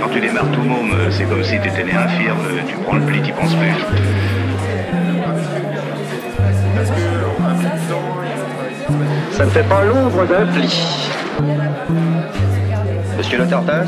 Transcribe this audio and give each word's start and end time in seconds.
Quand 0.00 0.08
tu 0.12 0.20
démarres 0.20 0.50
tout 0.52 0.62
môme, 0.62 0.94
c'est 1.10 1.24
comme 1.24 1.42
si 1.42 1.60
tu 1.60 1.68
étais 1.68 1.84
né 1.84 1.92
infirme, 1.92 2.38
tu 2.66 2.74
prends 2.84 2.96
le 2.96 3.02
pli, 3.04 3.20
t'y 3.20 3.32
penses 3.32 3.54
plus. 3.54 3.74
Ça 9.32 9.44
ne 9.44 9.50
fait 9.50 9.68
pas 9.68 9.84
l'ombre 9.84 10.26
d'un 10.26 10.46
pli. 10.46 10.82
Monsieur 13.18 13.38
le 13.38 13.46
Tartas 13.46 13.86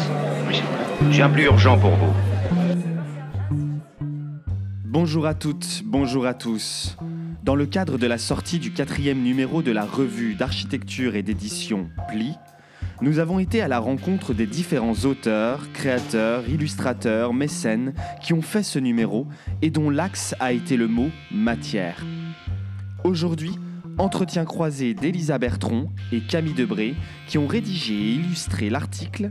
Oui, 0.48 0.62
J'ai 1.10 1.22
un 1.22 1.30
plus 1.30 1.44
urgent 1.44 1.78
pour 1.78 1.92
vous. 1.92 2.12
Bonjour 4.84 5.26
à 5.26 5.34
toutes, 5.34 5.82
bonjour 5.84 6.26
à 6.26 6.34
tous. 6.34 6.96
Dans 7.42 7.56
le 7.56 7.66
cadre 7.66 7.98
de 7.98 8.06
la 8.06 8.18
sortie 8.18 8.60
du 8.60 8.72
quatrième 8.72 9.20
numéro 9.20 9.62
de 9.62 9.72
la 9.72 9.84
revue 9.84 10.36
d'architecture 10.36 11.16
et 11.16 11.24
d'édition 11.24 11.90
Pli, 12.08 12.34
nous 13.00 13.18
avons 13.18 13.40
été 13.40 13.60
à 13.60 13.66
la 13.66 13.80
rencontre 13.80 14.32
des 14.32 14.46
différents 14.46 15.04
auteurs, 15.06 15.72
créateurs, 15.72 16.48
illustrateurs, 16.48 17.34
mécènes 17.34 17.94
qui 18.22 18.32
ont 18.32 18.42
fait 18.42 18.62
ce 18.62 18.78
numéro 18.78 19.26
et 19.60 19.70
dont 19.70 19.90
l'axe 19.90 20.36
a 20.38 20.52
été 20.52 20.76
le 20.76 20.86
mot 20.86 21.10
matière. 21.32 22.04
Aujourd'hui, 23.02 23.58
entretien 23.98 24.44
croisé 24.44 24.94
d'Elisa 24.94 25.38
Bertron 25.38 25.90
et 26.12 26.20
Camille 26.20 26.54
Debré 26.54 26.94
qui 27.26 27.38
ont 27.38 27.48
rédigé 27.48 27.94
et 27.94 28.12
illustré 28.12 28.70
l'article 28.70 29.30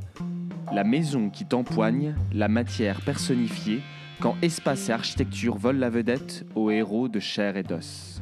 La 0.74 0.84
maison 0.84 1.30
qui 1.30 1.46
t'empoigne, 1.46 2.14
la 2.34 2.50
matière 2.50 3.00
personnifiée, 3.00 3.82
quand 4.22 4.36
espace 4.44 4.88
et 4.90 4.92
architecture 4.94 5.58
volent 5.58 5.80
la 5.80 5.90
vedette 5.90 6.46
aux 6.56 6.70
héros 6.70 7.08
de 7.08 7.20
chair 7.20 7.58
et 7.58 7.64
d'os. 7.64 8.22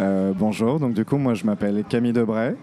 Euh, 0.00 0.32
bonjour, 0.34 0.78
donc 0.78 0.94
du 0.94 1.04
coup 1.04 1.18
moi 1.18 1.34
je 1.34 1.44
m'appelle 1.44 1.84
Camille 1.88 2.12
Debray, 2.12 2.56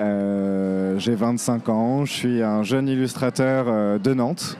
Euh, 0.00 0.98
j'ai 0.98 1.14
25 1.14 1.68
ans, 1.68 2.04
je 2.04 2.12
suis 2.12 2.42
un 2.42 2.64
jeune 2.64 2.88
illustrateur 2.88 3.66
euh, 3.68 3.98
de 3.98 4.12
Nantes 4.12 4.58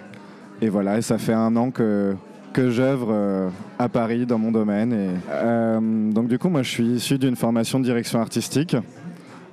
et 0.61 0.69
voilà, 0.69 0.99
et 0.99 1.03
ça 1.03 1.19
fait 1.19 1.33
un 1.33 1.57
an 1.57 1.73
que, 1.73 2.15
que 2.53 2.71
j'œuvre 2.71 3.51
à 3.81 3.89
Paris 3.89 4.27
dans 4.27 4.39
mon 4.39 4.53
domaine. 4.53 4.93
Et, 4.93 6.13
donc 6.13 6.29
du 6.29 6.39
coup 6.39 6.49
moi 6.49 6.63
je 6.63 6.71
suis 6.71 6.87
issu 6.87 7.19
d'une 7.19 7.37
formation 7.37 7.81
de 7.81 7.85
direction 7.85 8.21
artistique 8.21 8.77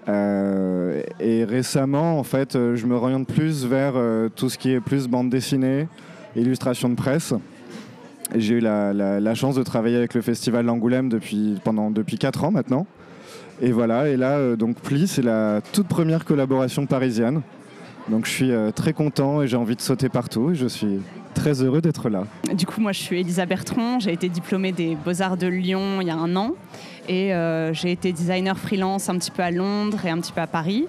Euh, 0.07 1.03
et 1.19 1.43
récemment 1.43 2.17
en 2.17 2.23
fait 2.23 2.55
euh, 2.55 2.75
je 2.75 2.87
me 2.87 2.95
oriente 2.95 3.27
plus 3.27 3.65
vers 3.65 3.93
euh, 3.95 4.29
tout 4.35 4.49
ce 4.49 4.57
qui 4.57 4.71
est 4.71 4.79
plus 4.79 5.07
bande 5.07 5.29
dessinée, 5.29 5.87
illustration 6.35 6.89
de 6.89 6.95
presse. 6.95 7.33
J'ai 8.33 8.55
eu 8.55 8.59
la, 8.61 9.35
chance 9.35 9.55
de 9.55 9.63
travailler 9.63 9.97
avec 9.97 10.13
le 10.13 10.21
Festival 10.21 10.65
d'Angoulême 10.65 11.09
depuis, 11.09 11.57
depuis 11.91 12.17
4 12.17 12.45
ans 12.45 12.51
maintenant. 12.51 12.87
Et 13.61 13.73
voilà, 13.73 14.07
et 14.07 14.15
là, 14.15 14.55
donc 14.55 14.77
Pli, 14.77 15.05
c'est 15.05 15.21
la 15.21 15.59
toute 15.73 15.87
première 15.87 16.23
collaboration 16.23 16.85
parisienne. 16.85 17.41
Donc 18.07 18.25
je 18.25 18.31
suis 18.31 18.51
très 18.73 18.93
content 18.93 19.41
et 19.41 19.47
j'ai 19.47 19.57
envie 19.57 19.75
de 19.75 19.81
sauter 19.81 20.07
partout. 20.07 20.51
Je 20.53 20.65
suis 20.67 21.01
très 21.41 21.63
heureux 21.63 21.81
d'être 21.81 22.07
là. 22.09 22.23
Du 22.53 22.67
coup, 22.67 22.81
moi, 22.81 22.91
je 22.91 22.99
suis 22.99 23.19
Elisa 23.19 23.47
Bertrand. 23.47 23.99
J'ai 23.99 24.13
été 24.13 24.29
diplômée 24.29 24.71
des 24.71 24.95
Beaux-Arts 24.95 25.37
de 25.37 25.47
Lyon 25.47 25.99
il 25.99 26.07
y 26.07 26.11
a 26.11 26.15
un 26.15 26.35
an. 26.35 26.51
Et 27.09 27.33
euh, 27.33 27.73
j'ai 27.73 27.91
été 27.91 28.13
designer 28.13 28.55
freelance 28.55 29.09
un 29.09 29.17
petit 29.17 29.31
peu 29.31 29.41
à 29.41 29.49
Londres 29.49 30.05
et 30.05 30.11
un 30.11 30.19
petit 30.19 30.31
peu 30.31 30.41
à 30.41 30.45
Paris. 30.45 30.85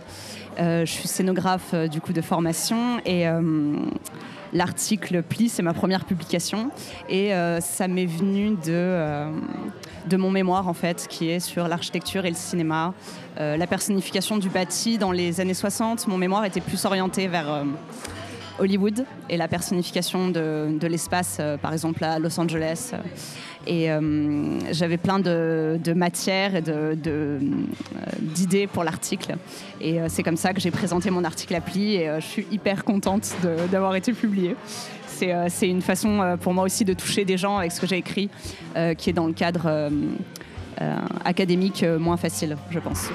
Euh, 0.61 0.84
je 0.84 0.91
suis 0.91 1.09
scénographe 1.09 1.70
euh, 1.72 1.89
du 1.89 2.03
coup 2.03 2.12
de 2.12 2.20
formation 2.20 3.00
et 3.06 3.25
l'article 4.53 5.22
Pli, 5.22 5.48
c'est 5.48 5.62
ma 5.62 5.72
première 5.72 6.05
publication. 6.05 6.70
Et 7.09 7.31
ça 7.61 7.89
m'est 7.89 8.05
venu 8.05 8.50
de, 8.66 9.25
de 10.06 10.16
mon 10.19 10.31
mémoire 10.31 10.69
en 10.69 10.75
fait, 10.75 11.06
qui 11.09 11.31
est 11.31 11.41
sur 11.41 11.66
l'architecture 11.66 12.27
et 12.27 12.28
le 12.28 12.37
cinéma, 12.37 12.92
la 13.39 13.66
personnification 13.66 14.37
du 14.37 14.50
bâti 14.50 14.98
dans 14.98 15.12
les 15.12 15.41
années 15.41 15.54
60. 15.54 16.06
Mon 16.09 16.19
mémoire 16.19 16.44
était 16.44 16.60
plus 16.60 16.84
orienté 16.84 17.28
vers 17.28 17.65
Hollywood 18.59 19.05
et 19.29 19.37
la 19.37 19.49
personnification 19.49 20.29
de, 20.29 20.87
l'espace, 20.87 21.39
euh, 21.41 21.57
par 21.57 21.73
exemple 21.73 22.03
à 22.05 22.19
Los 22.19 22.39
Angeles. 22.39 22.93
Et 23.67 23.91
euh, 23.91 24.73
j'avais 24.73 24.97
plein 24.97 25.19
de, 25.19 25.93
matières 25.95 26.57
et 26.57 26.65
euh, 26.67 27.39
d'idées 28.21 28.67
pour 28.67 28.85
l'article. 28.85 29.37
Et 29.81 29.99
c'est 30.09 30.23
comme 30.23 30.37
ça 30.37 30.53
que 30.53 30.61
j'ai 30.61 30.71
présenté 30.71 31.11
mon 31.11 31.25
article 31.25 31.55
appli 31.55 31.95
et 31.95 32.11
je 32.21 32.27
suis 32.27 32.47
hyper 32.51 32.85
contente 32.85 33.35
d'avoir 33.71 33.95
été 33.95 34.13
publié. 34.13 34.57
C'est, 35.07 35.69
une 35.69 35.83
façon 35.83 36.37
pour 36.41 36.53
moi 36.53 36.65
aussi 36.65 36.84
de 36.84 36.95
toucher 36.95 37.25
des 37.25 37.37
gens 37.37 37.59
avec 37.59 37.71
ce 37.71 37.81
que 37.81 37.87
j'ai 37.87 37.99
écrit, 37.99 38.29
qui 38.99 39.11
est 39.11 39.13
dans 39.13 39.29
le 39.29 39.33
cadre 39.33 39.91
académique 41.25 41.84
moins 42.01 42.17
facile, 42.17 42.57
je 42.71 42.81
pense. 42.81 43.11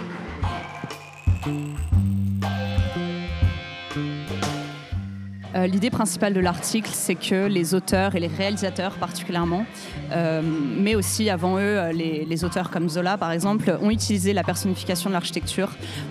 Euh, 5.57 5.65
L'idée 5.65 5.89
principale 5.89 6.33
de 6.33 6.39
l'article, 6.39 6.89
c'est 6.93 7.15
que 7.15 7.47
les 7.47 7.73
auteurs 7.73 8.15
et 8.15 8.19
les 8.19 8.27
réalisateurs 8.27 8.93
particulièrement, 8.95 9.65
euh, 10.11 10.41
mais 10.43 10.95
aussi 10.95 11.29
avant 11.29 11.57
eux, 11.57 11.61
euh, 11.61 11.91
les, 11.91 12.43
auteurs 12.43 12.69
comme 12.69 12.87
Zola 12.89 13.17
par 13.17 13.31
exemple, 13.31 13.77
ont 13.81 13.89
utilisé 13.89 14.33
la 14.33 14.43
personnification 14.43 15.09
de 15.09 15.13
l'architecture 15.13 15.69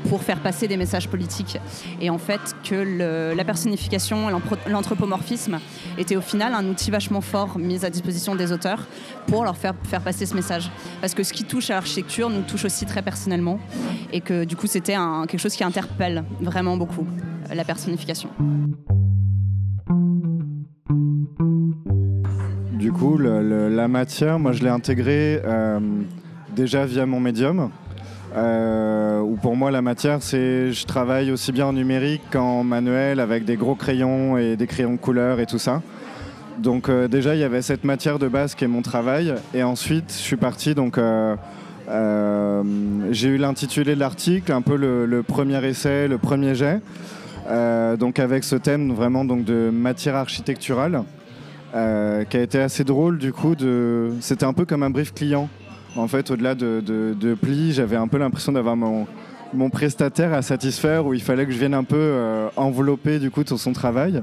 pour 0.08 0.22
faire 0.22 0.40
passer 0.40 0.66
des 0.66 0.76
messages 0.76 1.08
politiques. 1.08 1.58
Et 2.00 2.10
en 2.10 2.18
fait, 2.18 2.40
que 2.64 3.34
la 3.36 3.44
personnification, 3.44 4.28
l'anthro- 4.28 4.58
l'anthropomorphisme 4.68 5.58
était 5.98 6.16
au 6.16 6.20
final 6.20 6.52
un 6.54 6.66
outil 6.68 6.90
vachement 6.90 7.20
fort 7.20 7.58
mis 7.58 7.84
à 7.84 7.90
disposition 7.90 8.34
des 8.34 8.50
auteurs 8.50 8.86
pour 9.28 9.44
leur 9.44 9.56
faire, 9.56 9.74
faire 9.84 10.00
passer 10.00 10.26
ce 10.26 10.34
message. 10.34 10.70
Parce 11.00 11.14
que 11.14 11.22
ce 11.22 11.32
qui 11.32 11.44
touche 11.44 11.70
à 11.70 11.74
l'architecture 11.74 12.28
nous 12.28 12.42
touche 12.42 12.64
aussi 12.64 12.86
très 12.86 13.02
personnellement. 13.02 13.60
Et 14.12 14.20
que 14.20 14.44
du 14.44 14.56
coup, 14.56 14.66
c'était 14.66 14.96
quelque 15.28 15.38
chose 15.38 15.54
qui 15.54 15.62
interpelle 15.64 16.24
vraiment 16.40 16.76
beaucoup, 16.76 17.06
la 17.54 17.64
personnification. 17.64 18.30
Coup, 22.96 23.18
le- 23.18 23.42
le- 23.42 23.68
la 23.68 23.88
matière, 23.88 24.38
moi 24.38 24.52
je 24.52 24.62
l'ai 24.62 24.70
intégrée 24.70 25.40
euh, 25.44 25.78
déjà 26.54 26.86
via 26.86 27.04
mon 27.06 27.20
médium. 27.20 27.70
Euh, 28.36 29.20
où 29.20 29.36
pour 29.36 29.56
moi 29.56 29.70
la 29.70 29.80
matière 29.80 30.18
c'est 30.20 30.70
je 30.72 30.84
travaille 30.84 31.30
aussi 31.30 31.52
bien 31.52 31.66
en 31.66 31.72
numérique 31.72 32.20
qu'en 32.30 32.64
manuel 32.64 33.18
avec 33.20 33.44
des 33.46 33.56
gros 33.56 33.74
crayons 33.76 34.36
et 34.36 34.56
des 34.56 34.66
crayons 34.66 34.92
de 34.92 34.98
couleur 34.98 35.40
et 35.40 35.46
tout 35.46 35.58
ça. 35.58 35.80
Donc 36.58 36.88
euh, 36.88 37.08
déjà 37.08 37.34
il 37.34 37.40
y 37.40 37.44
avait 37.44 37.62
cette 37.62 37.84
matière 37.84 38.18
de 38.18 38.28
base 38.28 38.54
qui 38.54 38.64
est 38.64 38.68
mon 38.68 38.82
travail 38.82 39.32
et 39.54 39.62
ensuite 39.62 40.10
je 40.12 40.22
suis 40.22 40.36
parti 40.36 40.74
donc 40.74 40.98
euh, 40.98 42.62
j'ai 43.10 43.28
eu 43.28 43.36
l'intitulé 43.38 43.94
de 43.94 44.00
l'article, 44.00 44.52
un 44.52 44.60
peu 44.62 44.76
le, 44.76 45.06
le 45.06 45.22
premier 45.22 45.64
essai, 45.64 46.08
le 46.08 46.18
premier 46.18 46.54
jet, 46.54 46.80
donc 47.98 48.18
avec 48.18 48.42
ce 48.44 48.56
thème 48.56 48.92
vraiment 48.92 49.24
donc 49.24 49.44
de 49.44 49.70
matière 49.72 50.16
architecturale 50.16 51.02
euh, 51.76 52.24
qui 52.24 52.38
a 52.38 52.42
été 52.42 52.58
assez 52.58 52.84
drôle 52.84 53.18
du 53.18 53.34
coup. 53.34 53.54
C'était 54.20 54.44
un 54.44 54.54
peu 54.54 54.64
comme 54.64 54.82
un 54.82 54.88
brief 54.88 55.12
client. 55.12 55.50
En 55.94 56.08
fait, 56.08 56.30
au-delà 56.30 56.54
de, 56.54 56.80
de, 56.80 57.34
pli, 57.34 57.72
j'avais 57.72 57.96
un 57.96 58.08
peu 58.08 58.16
l'impression 58.16 58.52
d'avoir 58.52 58.76
mon, 58.76 59.06
prestataire 59.70 60.32
à 60.32 60.40
satisfaire 60.40 61.04
où 61.06 61.12
il 61.12 61.22
fallait 61.22 61.44
que 61.44 61.52
je 61.52 61.58
vienne 61.58 61.74
un 61.74 61.84
peu 61.84 61.96
euh, 61.98 62.48
envelopper 62.56 63.18
du 63.18 63.30
coup 63.30 63.44
tout 63.44 63.58
son 63.58 63.72
travail. 63.72 64.22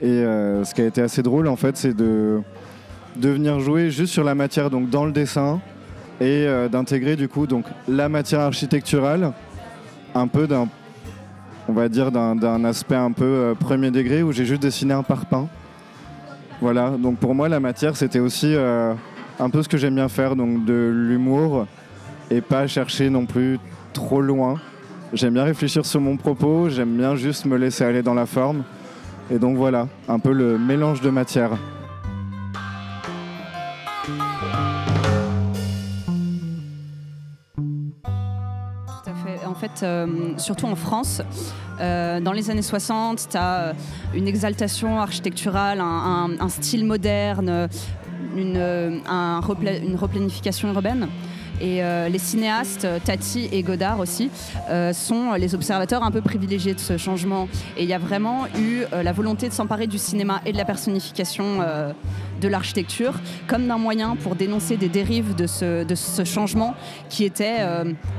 Et 0.00 0.06
euh, 0.06 0.64
ce 0.64 0.72
qui 0.72 0.82
a 0.82 0.86
été 0.86 1.02
assez 1.02 1.22
drôle 1.22 1.48
en 1.48 1.56
fait, 1.56 1.76
c'est 1.76 1.94
de, 1.94 2.40
de 3.16 3.28
venir 3.28 3.58
jouer 3.58 3.90
juste 3.90 4.12
sur 4.12 4.24
la 4.24 4.36
matière, 4.36 4.70
donc 4.70 4.88
dans 4.88 5.04
le 5.04 5.12
dessin, 5.12 5.60
et 6.20 6.46
d'intégrer 6.70 7.16
du 7.16 7.28
coup 7.28 7.48
donc 7.48 7.64
la 7.88 8.08
matière 8.08 8.40
architecturale, 8.40 9.32
un 10.14 10.28
peu 10.28 10.46
d'un, 10.46 10.68
on 11.68 11.72
va 11.72 11.88
dire 11.88 12.12
d'un, 12.12 12.64
aspect 12.64 12.94
un 12.94 13.10
peu 13.10 13.54
premier 13.58 13.90
degré 13.90 14.22
où 14.22 14.30
j'ai 14.30 14.44
juste 14.44 14.62
dessiné 14.62 14.94
un 14.94 15.02
parpaing. 15.02 15.48
Voilà, 16.64 16.92
donc 16.98 17.18
pour 17.18 17.34
moi 17.34 17.50
la 17.50 17.60
matière 17.60 17.94
c'était 17.94 18.20
aussi 18.20 18.54
euh, 18.54 18.94
un 19.38 19.50
peu 19.50 19.62
ce 19.62 19.68
que 19.68 19.76
j'aime 19.76 19.96
bien 19.96 20.08
faire, 20.08 20.34
donc 20.34 20.64
de 20.64 20.90
l'humour 20.94 21.66
et 22.30 22.40
pas 22.40 22.66
chercher 22.66 23.10
non 23.10 23.26
plus 23.26 23.58
trop 23.92 24.22
loin. 24.22 24.54
J'aime 25.12 25.34
bien 25.34 25.44
réfléchir 25.44 25.84
sur 25.84 26.00
mon 26.00 26.16
propos, 26.16 26.70
j'aime 26.70 26.96
bien 26.96 27.16
juste 27.16 27.44
me 27.44 27.58
laisser 27.58 27.84
aller 27.84 28.00
dans 28.00 28.14
la 28.14 28.24
forme. 28.24 28.64
Et 29.30 29.38
donc 29.38 29.58
voilà, 29.58 29.88
un 30.08 30.18
peu 30.18 30.32
le 30.32 30.56
mélange 30.56 31.02
de 31.02 31.10
matière. 31.10 31.50
Euh, 39.82 40.06
surtout 40.36 40.66
en 40.66 40.76
France, 40.76 41.22
euh, 41.80 42.20
dans 42.20 42.32
les 42.32 42.50
années 42.50 42.62
60, 42.62 43.28
tu 43.30 43.36
as 43.36 43.74
une 44.14 44.28
exaltation 44.28 44.98
architecturale, 44.98 45.80
un, 45.80 46.48
style 46.48 46.84
moderne, 46.84 47.68
une, 48.36 48.56
euh, 48.56 48.98
une 49.82 49.96
replanification 49.96 50.72
urbaine. 50.72 51.08
Et 51.60 51.82
les 52.10 52.18
cinéastes, 52.18 52.86
Tati 53.04 53.48
et 53.52 53.62
Godard 53.62 54.00
aussi, 54.00 54.28
sont 54.92 55.34
les 55.34 55.54
observateurs 55.54 56.02
un 56.02 56.10
peu 56.10 56.20
privilégiés 56.20 56.74
de 56.74 56.80
ce 56.80 56.96
changement. 56.96 57.48
Et 57.76 57.84
il 57.84 57.88
y 57.88 57.94
a 57.94 57.98
vraiment 57.98 58.46
eu 58.58 58.82
la 58.92 59.12
volonté 59.12 59.48
de 59.48 59.54
s'emparer 59.54 59.86
du 59.86 59.96
cinéma 59.96 60.40
et 60.44 60.52
de 60.52 60.56
la 60.56 60.64
personnification 60.64 61.64
de 62.40 62.48
l'architecture 62.48 63.14
comme 63.46 63.66
d'un 63.66 63.78
moyen 63.78 64.16
pour 64.16 64.34
dénoncer 64.34 64.76
des 64.76 64.88
dérives 64.88 65.34
de 65.34 65.46
ce, 65.46 65.84
de 65.84 65.94
ce 65.94 66.24
changement 66.24 66.74
qui 67.08 67.24
était 67.24 67.58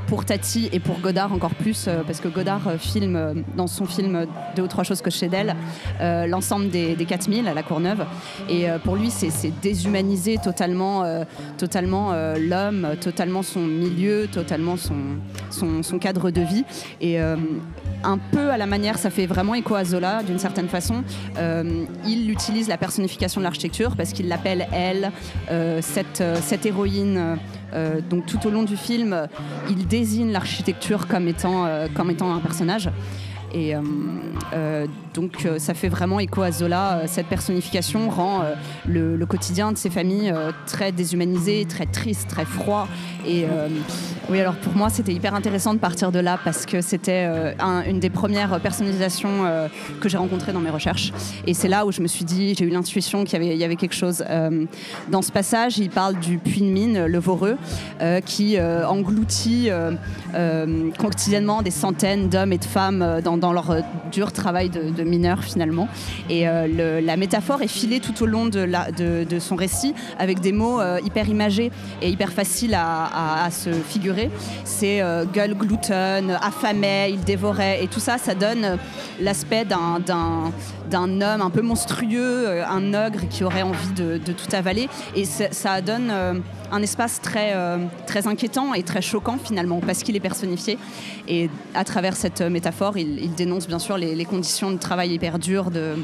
pour 0.07 0.25
Tati 0.25 0.69
et 0.71 0.79
pour 0.79 0.99
Godard 0.99 1.33
encore 1.33 1.55
plus, 1.55 1.89
parce 2.05 2.19
que 2.19 2.27
Godard 2.27 2.73
filme 2.79 3.43
dans 3.55 3.67
son 3.67 3.85
film 3.85 4.25
Deux 4.55 4.63
ou 4.63 4.67
trois 4.67 4.83
choses 4.83 5.01
que 5.01 5.09
chez 5.09 5.27
d'elle, 5.27 5.55
l'ensemble 5.99 6.69
des, 6.69 6.95
des 6.95 7.05
4000 7.05 7.47
à 7.47 7.53
la 7.53 7.63
Courneuve. 7.63 8.05
Et 8.49 8.65
pour 8.83 8.95
lui, 8.95 9.09
c'est 9.09 9.51
déshumaniser 9.61 10.37
totalement, 10.37 11.03
totalement 11.57 12.13
l'homme, 12.37 12.95
totalement 13.01 13.43
son 13.43 13.61
milieu, 13.61 14.27
totalement 14.31 14.77
son, 14.77 15.81
son, 15.81 15.99
cadre 15.99 16.31
de 16.31 16.41
vie. 16.41 16.65
Et 17.01 17.19
un 18.05 18.17
peu 18.17 18.51
à 18.51 18.57
la 18.57 18.65
manière, 18.65 18.97
ça 18.97 19.09
fait 19.09 19.25
vraiment 19.25 19.55
écho 19.55 19.75
à 19.75 19.83
Zola 19.83 20.23
d'une 20.23 20.39
certaine 20.39 20.67
façon. 20.67 21.03
Euh, 21.37 21.85
il 22.07 22.29
utilise 22.29 22.67
la 22.67 22.77
personnification 22.77 23.41
de 23.41 23.43
l'architecture 23.43 23.95
parce 24.05 24.13
qu'il 24.13 24.27
l'appelle 24.27 24.67
elle, 24.71 25.11
euh, 25.49 25.79
cette, 25.81 26.21
euh, 26.21 26.37
cette, 26.39 26.67
héroïne. 26.67 27.39
donc 28.09 28.27
tout 28.27 28.47
au 28.47 28.51
long 28.51 28.63
du 28.63 28.77
film, 28.77 29.27
il 29.69 29.87
désigne 29.87 30.31
l'architecture 30.31 31.07
comme 31.07 31.27
étant 31.27 31.65
un 31.65 32.39
personnage. 32.39 32.89
Et 33.55 33.73
donc 35.13 35.47
ça 35.57 35.73
fait 35.73 35.87
vraiment 35.87 36.19
écho 36.19 36.41
à 36.41 36.51
Zola. 36.51 37.03
Cette 37.07 37.27
personnification 37.27 38.09
rend 38.09 38.43
le, 38.85 39.25
quotidien 39.25 39.71
de 39.71 39.77
ces 39.77 39.89
familles 39.89 40.33
très 40.67 40.91
déshumanisé, 40.91 41.65
très 41.65 41.85
triste, 41.85 42.27
très 42.27 42.45
froid. 42.45 42.87
Et 43.25 43.45
oui, 44.27 44.39
alors 44.39 44.55
pour 44.55 44.73
moi, 44.75 44.89
c'était 44.89 45.13
hyper 45.13 45.35
intéressant 45.35 45.75
de 45.75 45.79
partir 45.79 46.11
de 46.11 46.17
là 46.17 46.39
parce 46.43 46.65
que 46.65 46.81
c'était 46.81 47.25
euh, 47.27 47.53
une 47.87 47.99
des 47.99 48.09
premières 48.09 48.59
personnalisations 48.59 49.45
euh, 49.45 49.67
que 50.01 50.09
j'ai 50.09 50.17
rencontrées 50.17 50.51
dans 50.51 50.61
mes 50.61 50.71
recherches. 50.71 51.13
Et 51.45 51.53
c'est 51.53 51.67
là 51.67 51.85
où 51.85 51.91
je 51.91 52.01
me 52.01 52.07
suis 52.07 52.25
dit, 52.25 52.55
j'ai 52.57 52.65
eu 52.65 52.69
l'intuition 52.69 53.23
qu'il 53.23 53.43
y, 53.43 53.63
avait, 53.63 53.75
quelque 53.75 53.93
chose. 53.93 54.23
Euh, 54.27 54.65
dans 55.09 55.21
ce 55.21 55.31
passage, 55.31 55.77
il 55.77 55.91
parle 55.91 56.15
du 56.19 56.39
puits 56.39 56.61
de 56.61 56.65
mine, 56.65 57.05
le 57.05 57.19
Voreux, 57.19 57.57
qui 58.25 58.59
engloutit 58.59 59.69
quotidiennement 60.97 61.61
des 61.61 61.71
centaines 61.71 62.29
d'hommes 62.29 62.53
et 62.53 62.57
de 62.57 62.65
femmes 62.65 63.21
dans, 63.23 63.44
leur 63.53 63.77
dur 64.11 64.31
travail 64.31 64.69
de, 64.69 65.03
mineurs 65.03 65.43
finalement. 65.43 65.87
Et 66.29 66.45
la 66.45 67.17
métaphore 67.17 67.61
est 67.61 67.67
filée 67.67 67.99
tout 67.99 68.23
au 68.23 68.25
long 68.25 68.45
de, 68.45 68.67
de, 69.25 69.39
son 69.39 69.55
récit 69.55 69.93
avec 70.17 70.39
des 70.39 70.51
mots 70.51 70.81
hyper 71.03 71.29
imagés 71.29 71.71
et 72.01 72.09
hyper 72.09 72.31
faciles 72.31 72.75
à 72.75 73.49
se 73.51 73.69
figurer 73.71 74.29
c'est 74.63 75.01
euh, 75.01 75.25
gueule 75.25 75.55
gluten, 75.55 76.37
affamé, 76.41 77.09
il 77.09 77.21
dévorait, 77.21 77.83
et 77.83 77.87
tout 77.87 77.99
ça, 77.99 78.17
ça 78.17 78.35
donne 78.35 78.65
euh, 78.65 78.75
l'aspect 79.21 79.65
d'un, 79.65 80.01
homme 80.93 81.41
un 81.41 81.49
peu 81.49 81.61
monstrueux, 81.61 82.47
euh, 82.47 82.63
un 82.67 82.93
ogre 82.93 83.27
qui 83.29 83.43
aurait 83.43 83.61
envie 83.61 83.93
de, 83.93 84.17
tout 84.17 84.55
avaler, 84.55 84.89
et 85.15 85.25
ça 85.25 85.81
donne 85.81 86.11
un 86.71 86.81
espace 86.81 87.21
très, 87.21 87.53
très 88.05 88.27
inquiétant 88.27 88.73
et 88.73 88.83
très 88.83 89.01
choquant 89.01 89.37
finalement, 89.41 89.79
parce 89.79 90.03
qu'il 90.03 90.15
est 90.15 90.21
personnifié. 90.21 90.77
Et 91.27 91.49
à 91.73 91.83
travers 91.83 92.15
cette 92.15 92.41
métaphore, 92.41 92.97
il, 92.97 93.33
dénonce 93.35 93.67
bien 93.67 93.79
sûr 93.79 93.97
les, 93.97 94.25
conditions 94.25 94.71
de 94.71 94.77
travail 94.77 95.11
hyper 95.11 95.39
dures 95.39 95.71
de 95.71 95.95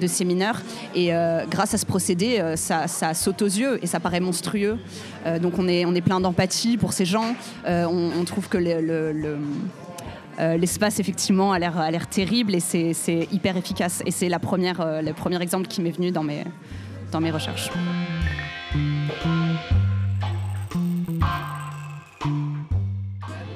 de 0.00 0.06
ces 0.06 0.24
mineurs. 0.24 0.60
Et 0.94 1.14
euh, 1.14 1.44
grâce 1.48 1.74
à 1.74 1.78
ce 1.78 1.86
procédé, 1.86 2.38
euh, 2.40 2.56
ça, 2.56 2.86
saute 3.14 3.42
aux 3.42 3.46
yeux 3.46 3.78
et 3.82 3.86
ça 3.86 4.00
paraît 4.00 4.20
monstrueux. 4.20 4.78
Euh, 5.26 5.38
donc 5.38 5.58
on 5.58 5.68
est, 5.68 5.84
on 5.84 5.94
est 5.94 6.00
plein 6.00 6.20
d'empathie 6.20 6.76
pour 6.76 6.92
ces 6.92 7.04
gens. 7.04 7.34
On, 7.66 8.24
trouve 8.24 8.48
que 8.48 8.58
l'espace 10.38 10.98
effectivement 10.98 11.52
a 11.52 11.58
l'air, 11.58 11.78
a 11.78 11.90
l'air 11.90 12.08
terrible 12.08 12.54
et 12.54 12.60
c'est, 12.60 13.28
hyper 13.30 13.56
efficace. 13.56 14.02
Et 14.06 14.10
c'est 14.10 14.28
la 14.28 14.38
première, 14.38 15.02
le 15.02 15.12
premier 15.12 15.40
exemple 15.40 15.68
qui 15.68 15.80
m'est 15.80 15.90
venu 15.90 16.10
dans 16.10 16.24
mes, 16.24 16.44
dans 17.12 17.20
mes 17.20 17.30
recherches. 17.30 17.70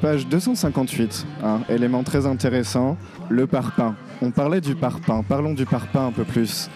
Page 0.08 0.26
258, 0.26 1.26
un 1.44 1.60
élément 1.68 2.02
très 2.02 2.24
intéressant, 2.24 2.96
le 3.28 3.46
parpaing. 3.46 3.94
On 4.22 4.30
parlait 4.30 4.62
du 4.62 4.74
parpaing, 4.74 5.22
parlons 5.22 5.52
du 5.52 5.66
parpaing 5.66 6.06
un 6.06 6.12
peu 6.12 6.24
plus. 6.24 6.70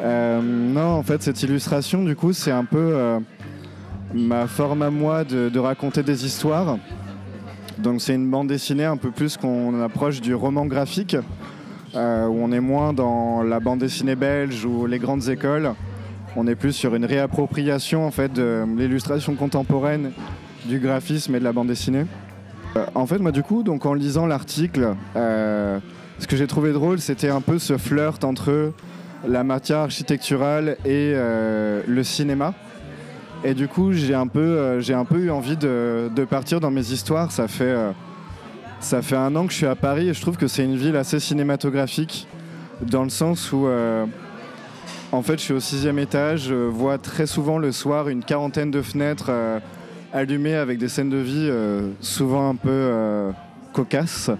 Euh, 0.00 0.42
non, 0.42 0.90
en 0.90 1.02
fait, 1.02 1.22
cette 1.22 1.42
illustration, 1.42 2.04
du 2.04 2.14
coup, 2.14 2.34
c'est 2.34 2.50
un 2.50 2.66
peu 2.66 2.76
euh, 2.78 3.20
ma 4.12 4.46
forme 4.46 4.82
à 4.82 4.90
moi 4.90 5.24
de, 5.24 5.58
raconter 5.58 6.02
des 6.02 6.26
histoires. 6.26 6.76
Donc, 7.78 8.02
c'est 8.02 8.16
une 8.16 8.30
bande 8.30 8.48
dessinée 8.48 8.84
un 8.84 8.98
peu 8.98 9.10
plus 9.10 9.38
qu'on 9.38 9.80
approche 9.80 10.20
du 10.20 10.34
roman 10.34 10.66
graphique, 10.66 11.16
euh, 11.94 12.26
où 12.26 12.36
on 12.38 12.52
est 12.52 12.60
moins 12.60 12.92
dans 12.92 13.42
la 13.42 13.60
bande 13.60 13.78
dessinée 13.78 14.14
belge 14.14 14.62
ou 14.66 14.84
les 14.84 14.98
grandes 14.98 15.26
écoles. 15.30 15.72
On 16.36 16.46
est 16.46 16.54
plus 16.54 16.74
sur 16.74 16.94
une 16.94 17.06
réappropriation 17.06 18.06
en 18.06 18.10
fait 18.10 18.30
de 18.30 18.62
l'illustration 18.76 19.36
contemporaine 19.36 20.12
du 20.66 20.80
graphisme 20.80 21.34
et 21.34 21.38
de 21.38 21.44
la 21.44 21.52
bande 21.52 21.68
dessinée. 21.68 22.04
Euh, 22.76 22.86
en 22.94 23.06
fait, 23.06 23.18
moi, 23.18 23.32
du 23.32 23.42
coup, 23.42 23.62
donc 23.62 23.86
en 23.86 23.94
lisant 23.94 24.26
l'article, 24.26 24.94
euh, 25.16 25.78
ce 26.18 26.26
que 26.26 26.36
j'ai 26.36 26.46
trouvé 26.46 26.72
drôle, 26.72 27.00
c'était 27.00 27.28
un 27.28 27.40
peu 27.40 27.58
ce 27.58 27.78
flirt 27.78 28.24
entre 28.24 28.72
la 29.26 29.44
matière 29.44 29.78
architecturale 29.78 30.76
et 30.84 31.12
euh, 31.14 31.82
le 31.86 32.04
cinéma. 32.04 32.54
Et 33.44 33.54
du 33.54 33.68
coup, 33.68 33.92
j'ai 33.92 34.14
un 34.14 34.26
peu, 34.26 34.80
un 34.88 35.04
peu 35.04 35.18
eu 35.18 35.30
envie 35.30 35.56
de, 35.56 36.08
partir 36.28 36.60
dans 36.60 36.70
mes 36.70 36.92
histoires. 36.92 37.30
Ça 37.30 37.46
fait, 37.46 37.76
ça 38.80 39.02
fait 39.02 39.16
un 39.16 39.36
an 39.36 39.46
que 39.46 39.52
je 39.52 39.58
suis 39.58 39.66
à 39.66 39.74
Paris 39.74 40.08
et 40.08 40.14
je 40.14 40.20
trouve 40.22 40.38
que 40.38 40.48
c'est 40.48 40.64
une 40.64 40.76
ville 40.76 40.96
assez 40.96 41.20
cinématographique 41.20 42.26
dans 42.80 43.04
le 43.04 43.10
sens 43.10 43.52
où, 43.52 43.68
en 45.12 45.22
fait, 45.22 45.34
je 45.34 45.42
suis 45.42 45.52
au 45.52 45.60
sixième 45.60 45.98
étage, 45.98 46.48
je 46.48 46.54
vois 46.54 46.96
très 46.96 47.26
souvent 47.26 47.58
le 47.58 47.70
soir 47.70 48.08
une 48.08 48.24
quarantaine 48.24 48.70
de 48.70 48.80
fenêtres 48.80 49.30
allumé 50.14 50.54
avec 50.54 50.78
des 50.78 50.88
scènes 50.88 51.10
de 51.10 51.18
vie 51.18 51.48
euh, 51.50 51.90
souvent 52.00 52.48
un 52.48 52.54
peu 52.54 52.70
euh, 52.70 53.32
cocasses, 53.72 54.30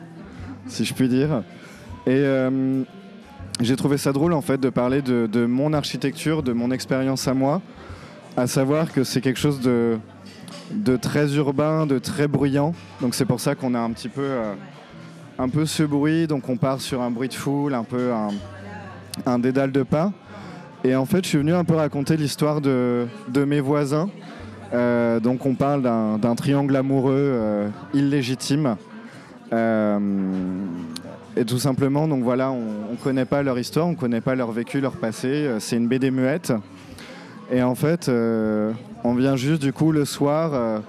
si 0.69 0.85
je 0.85 0.95
puis 0.95 1.09
dire. 1.09 1.43
Et 2.07 2.13
euh, 2.13 2.85
j'ai 3.61 3.75
trouvé 3.75 3.99
ça 3.99 4.13
drôle 4.13 4.35
en 4.35 4.41
fait 4.41 4.59
de 4.59 4.71
parler 4.71 5.03
de, 5.03 5.47
mon 5.47 5.73
architecture, 5.73 6.45
de 6.45 6.53
mon 6.53 6.71
expérience 6.71 7.27
à 7.27 7.35
moi, 7.35 7.61
à 8.37 8.47
savoir 8.47 8.93
que 8.93 9.03
c'est 9.03 9.21
quelque 9.21 9.41
chose 9.41 9.61
de, 9.61 9.99
très 10.97 11.35
urbain, 11.35 11.87
de 11.87 11.99
très 11.99 12.29
bruyant. 12.29 12.73
Donc 13.01 13.17
c'est 13.17 13.27
pour 13.27 13.41
ça 13.41 13.57
qu'on 13.57 13.75
a 13.75 13.81
un 13.81 13.91
petit 13.91 14.09
peu, 14.09 14.31
un 15.39 15.49
peu 15.49 15.67
ce 15.67 15.83
bruit. 15.83 16.29
Donc 16.29 16.49
on 16.49 16.57
part 16.57 16.81
sur 16.81 17.03
un 17.03 17.11
bruit 17.11 17.29
de 17.29 17.35
foule, 17.35 17.75
un 17.75 17.85
peu 17.85 18.13
un, 18.13 18.29
un 19.27 19.39
dédale 19.41 19.73
de 19.73 19.83
pas. 19.83 20.13
Et 20.85 20.95
en 20.95 21.07
fait, 21.07 21.25
je 21.25 21.31
suis 21.31 21.39
venu 21.39 21.55
un 21.55 21.65
peu 21.65 21.75
raconter 21.75 22.17
l'histoire 22.17 22.61
de, 22.61 23.07
de 23.29 23.45
mes 23.45 23.61
voisins 23.61 24.09
euh, 24.73 25.21
donc 25.21 25.47
on 25.47 25.55
parle 25.55 25.83
d'un 25.83 26.35
triangle 26.35 26.75
amoureux 26.77 27.15
euh, 27.17 27.69
illégitime. 27.93 28.77
Euh, 29.53 29.99
et 31.37 31.45
tout 31.45 31.59
simplement, 31.59 32.09
donc 32.09 32.23
voilà, 32.23 32.51
on 32.51 32.93
ne 32.93 32.97
connaît 33.03 33.25
pas 33.25 33.43
leur 33.43 33.59
histoire, 33.59 33.87
on 33.87 33.91
ne 33.91 33.97
connaît 33.97 34.21
pas 34.21 34.35
leur 34.35 34.53
vécu, 34.53 34.81
leur 34.81 34.93
passé. 34.93 35.49
C'est 35.59 35.77
une 35.77 35.89
BD 35.89 36.11
muette. 36.11 36.53
Et 37.51 37.63
en 37.63 37.75
fait, 37.75 38.09
on 38.09 39.15
vient 39.15 39.37
juste 39.37 39.61
du 39.61 39.73
coup 39.73 39.93
le 39.93 40.05
soir, 40.05 40.81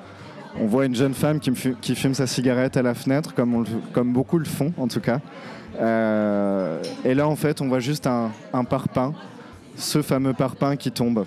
on 0.59 0.67
voit 0.67 0.85
une 0.85 0.95
jeune 0.95 1.15
femme 1.15 1.39
qui, 1.39 1.95
fume, 1.95 2.13
sa 2.13 2.27
cigarette 2.27 2.77
à 2.77 2.83
la 2.83 2.93
fenêtre, 2.93 3.33
comme, 3.33 4.13
beaucoup 4.13 4.37
le 4.37 4.45
font 4.45 4.71
en 4.77 4.87
tout 4.87 5.01
cas. 5.01 5.19
et 5.79 7.13
là, 7.15 7.27
en 7.27 7.35
fait, 7.35 7.61
on 7.61 7.67
voit 7.67 7.79
juste 7.79 8.05
un, 8.05 8.31
un 8.53 8.63
parpaing, 8.63 9.13
ce 9.75 10.03
fameux 10.03 10.33
parpaing 10.33 10.75
qui 10.75 10.91
tombe. 10.91 11.25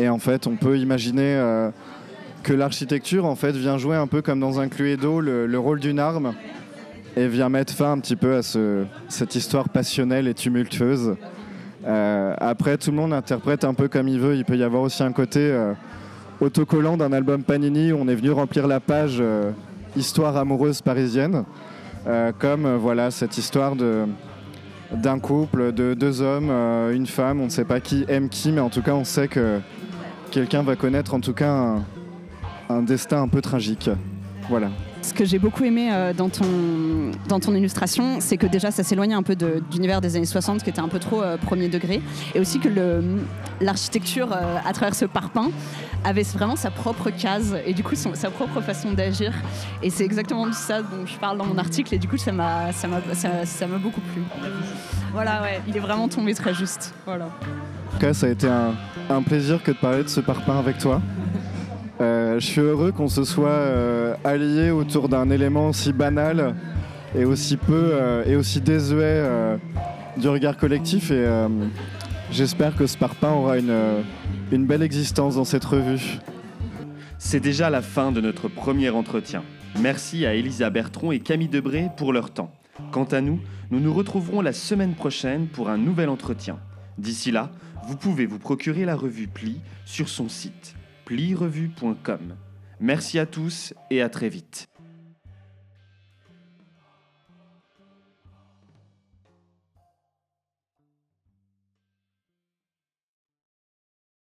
Et 0.00 0.08
en 0.08 0.18
fait, 0.18 0.46
on 0.46 0.56
peut 0.56 0.78
imaginer 0.78 1.34
euh, 1.34 1.70
que 2.42 2.54
l'architecture 2.54 3.26
en 3.26 3.34
fait 3.34 3.52
vient 3.52 3.76
jouer 3.76 3.96
un 3.96 4.06
peu 4.06 4.22
comme 4.22 4.40
dans 4.40 4.58
un 4.58 4.68
Cluedo 4.68 5.20
le, 5.20 5.46
le 5.46 5.58
rôle 5.58 5.78
d'une 5.78 5.98
arme 5.98 6.32
et 7.16 7.28
vient 7.28 7.50
mettre 7.50 7.74
fin 7.74 7.92
un 7.92 7.98
petit 7.98 8.16
peu 8.16 8.36
à 8.36 8.40
cette 8.42 9.34
histoire 9.34 9.68
passionnelle 9.68 10.26
et 10.26 10.32
tumultueuse. 10.32 11.16
Euh, 11.86 12.34
après, 12.38 12.78
tout 12.78 12.92
le 12.92 12.96
monde 12.96 13.12
interprète 13.12 13.62
un 13.64 13.74
peu 13.74 13.88
comme 13.88 14.08
il 14.08 14.18
veut. 14.18 14.36
Il 14.36 14.46
peut 14.46 14.56
y 14.56 14.62
avoir 14.62 14.80
aussi 14.80 15.02
un 15.02 15.12
côté 15.12 15.40
euh, 15.40 15.74
autocollant 16.40 16.96
d'un 16.96 17.12
album 17.12 17.42
Panini 17.42 17.92
où 17.92 17.98
on 18.00 18.08
est 18.08 18.14
venu 18.14 18.30
remplir 18.30 18.66
la 18.66 18.80
page 18.80 19.22
histoire 19.96 20.34
amoureuse 20.38 20.80
parisienne, 20.80 21.44
comme 22.38 22.76
voilà 22.76 23.10
cette 23.10 23.36
histoire 23.36 23.76
de 23.76 24.06
d'un 24.92 25.18
couple, 25.18 25.72
de 25.72 25.94
deux 25.94 26.22
hommes, 26.22 26.50
une 26.92 27.06
femme, 27.06 27.40
on 27.40 27.44
ne 27.44 27.50
sait 27.50 27.64
pas 27.64 27.80
qui 27.80 28.04
aime 28.08 28.28
qui, 28.28 28.50
mais 28.52 28.60
en 28.60 28.70
tout 28.70 28.82
cas 28.82 28.94
on 28.94 29.04
sait 29.04 29.28
que 29.28 29.60
quelqu'un 30.30 30.62
va 30.62 30.76
connaître 30.76 31.14
en 31.14 31.20
tout 31.20 31.34
cas 31.34 31.76
un, 32.68 32.82
destin 32.82 33.22
un 33.22 33.28
peu 33.28 33.40
tragique. 33.40 33.90
Voilà. 34.48 34.70
Ce 35.02 35.14
que 35.14 35.24
j'ai 35.24 35.38
beaucoup 35.38 35.64
aimé 35.64 35.88
euh, 35.92 36.12
dans, 36.12 36.28
ton, 36.28 36.44
dans 37.28 37.40
ton 37.40 37.54
illustration, 37.54 38.18
c'est 38.20 38.36
que 38.36 38.46
déjà 38.46 38.70
ça 38.70 38.82
s'éloignait 38.82 39.14
un 39.14 39.22
peu 39.22 39.34
de- 39.34 39.62
d'univers 39.70 40.00
des 40.00 40.16
années 40.16 40.26
60 40.26 40.62
qui 40.62 40.68
était 40.70 40.80
un 40.80 40.88
peu 40.88 40.98
trop 40.98 41.22
euh, 41.22 41.36
premier 41.38 41.68
degré, 41.68 42.02
et 42.34 42.40
aussi 42.40 42.58
que 42.60 42.68
l'architecture 43.60 44.30
euh, 44.32 44.56
à 44.64 44.72
travers 44.72 44.94
ce 44.94 45.06
parpaing 45.06 45.50
avait 46.04 46.22
vraiment 46.22 46.56
sa 46.56 46.70
propre 46.70 47.10
case 47.10 47.56
et 47.66 47.72
du 47.74 47.82
coup 47.82 47.94
sa 47.94 48.30
propre 48.30 48.60
façon 48.60 48.92
d'agir. 48.92 49.32
Et 49.82 49.90
c'est 49.90 50.04
exactement 50.04 50.46
de 50.46 50.52
ça 50.54 50.82
dont 50.82 51.06
je 51.06 51.16
parle 51.18 51.38
dans 51.38 51.46
mon 51.46 51.58
article, 51.58 51.94
et 51.94 51.98
du 51.98 52.06
coup 52.06 52.18
ça 52.18 52.32
m'a 52.32 52.72
ça 52.72 52.88
ça- 53.44 53.66
beaucoup 53.66 54.00
plu. 54.12 54.22
Voilà, 55.12 55.42
ouais, 55.42 55.60
il 55.66 55.76
est 55.76 55.80
vraiment 55.80 56.08
tombé 56.08 56.34
très 56.34 56.54
juste. 56.54 56.94
Voilà. 57.06 57.24
En 57.26 57.92
tout 57.94 57.98
cas, 57.98 58.12
ça 58.14 58.26
a 58.26 58.28
été 58.30 58.46
un, 58.48 58.74
un 59.08 59.22
plaisir 59.22 59.62
que 59.62 59.72
de 59.72 59.76
parler 59.76 60.04
de 60.04 60.08
ce 60.08 60.20
parpaing 60.20 60.58
avec 60.58 60.78
toi. 60.78 61.00
Euh, 62.30 62.38
je 62.38 62.46
suis 62.46 62.60
heureux 62.60 62.92
qu'on 62.92 63.08
se 63.08 63.24
soit 63.24 63.48
euh, 63.48 64.14
alliés 64.24 64.70
autour 64.70 65.08
d'un 65.08 65.30
élément 65.30 65.68
aussi 65.68 65.92
banal 65.92 66.54
et 67.16 67.24
aussi 67.24 67.56
peu 67.56 67.90
euh, 67.92 68.24
et 68.24 68.36
aussi 68.36 68.60
désuet 68.60 69.24
du 70.16 70.28
regard 70.28 70.56
collectif. 70.56 71.10
Et 71.10 71.26
j'espère 72.30 72.76
que 72.76 72.86
ce 72.86 72.96
parpaing 72.96 73.32
aura 73.32 73.58
une, 73.58 74.04
une 74.52 74.66
belle 74.66 74.82
existence 74.82 75.36
dans 75.36 75.44
cette 75.44 75.64
revue. 75.64 76.18
C'est 77.18 77.40
déjà 77.40 77.70
la 77.70 77.82
fin 77.82 78.12
de 78.12 78.20
notre 78.20 78.48
premier 78.48 78.90
entretien. 78.90 79.42
Merci 79.80 80.26
à 80.26 80.34
Elisa 80.34 80.70
Bertron 80.70 81.12
et 81.12 81.20
Camille 81.20 81.48
Debré 81.48 81.88
pour 81.96 82.12
leur 82.12 82.30
temps. 82.30 82.52
Quant 82.92 83.04
à 83.04 83.20
nous, 83.20 83.40
nous 83.70 83.80
nous 83.80 83.92
retrouverons 83.92 84.40
la 84.40 84.52
semaine 84.52 84.94
prochaine 84.94 85.46
pour 85.46 85.68
un 85.68 85.78
nouvel 85.78 86.08
entretien. 86.08 86.58
D'ici 86.98 87.30
là, 87.30 87.50
vous 87.86 87.96
pouvez 87.96 88.26
vous 88.26 88.38
procurer 88.38 88.84
la 88.84 88.96
revue 88.96 89.28
Pli 89.28 89.60
sur 89.84 90.08
son 90.08 90.28
site 90.28 90.74
plirevue.com. 91.10 92.36
Merci 92.78 93.18
à 93.18 93.26
tous 93.26 93.74
et 93.90 94.00
à 94.00 94.08
très 94.08 94.28
vite. 94.28 94.68